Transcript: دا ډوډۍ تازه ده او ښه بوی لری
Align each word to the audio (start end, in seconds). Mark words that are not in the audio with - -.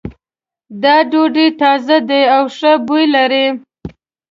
دا 0.81 0.95
ډوډۍ 1.11 1.47
تازه 1.61 1.97
ده 2.09 2.19
او 2.35 2.43
ښه 2.55 2.71
بوی 2.85 3.05
لری 3.15 3.45